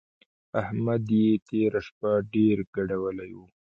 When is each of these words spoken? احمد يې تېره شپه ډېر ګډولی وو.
احمد 0.61 1.03
يې 1.19 1.27
تېره 1.47 1.81
شپه 1.87 2.11
ډېر 2.33 2.57
ګډولی 2.75 3.31
وو. 3.37 3.45